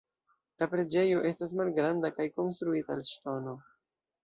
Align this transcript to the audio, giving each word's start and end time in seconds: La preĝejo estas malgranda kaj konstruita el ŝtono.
La 0.61 0.67
preĝejo 0.71 1.19
estas 1.33 1.53
malgranda 1.61 2.13
kaj 2.17 2.27
konstruita 2.41 2.99
el 2.99 3.07
ŝtono. 3.13 3.57